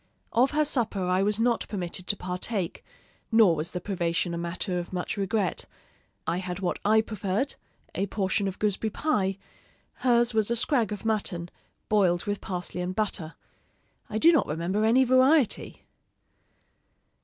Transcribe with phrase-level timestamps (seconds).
[0.33, 2.83] Of her supper I was not permitted to partake,
[3.31, 5.65] nor was the privation a matter of much regret.
[6.25, 7.53] I had what I preferred
[7.93, 9.37] a portion of gooseberry pie;
[9.93, 11.49] hers was a scrag of mutton,
[11.87, 13.35] boiled with parsley and butter.
[14.09, 15.83] I do not remember any variety.